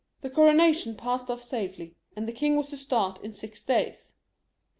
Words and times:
The 0.21 0.31
coronation 0.31 0.95
passed 0.95 1.29
off 1.29 1.43
safely, 1.43 1.95
and 2.15 2.27
the 2.27 2.31
king 2.31 2.55
was 2.55 2.71
to 2.71 2.77
start 2.77 3.23
in 3.23 3.33
six 3.33 3.61
days. 3.61 4.15